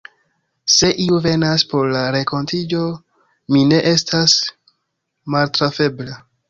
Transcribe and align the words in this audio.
Se 0.75 0.87
iu 1.03 1.19
venas 1.25 1.65
por 1.73 1.91
la 1.97 2.01
renkontiĝo, 2.17 2.81
mi 3.55 3.63
ne 3.75 3.83
estas 3.95 4.39
maltrafebla. 5.37 6.23